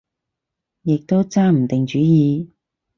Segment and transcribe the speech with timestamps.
[0.81, 2.49] 亦都揸唔定主意